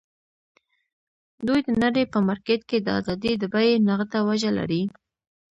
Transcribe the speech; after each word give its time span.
دوی 1.47 1.59
د 1.67 1.69
نړۍ 1.83 2.03
په 2.13 2.19
مارکېټ 2.27 2.61
کې 2.69 2.77
د 2.81 2.87
ازادۍ 2.99 3.33
د 3.39 3.43
بیې 3.53 3.75
نغده 3.87 4.19
وجه 4.29 4.51
لري. 4.57 4.83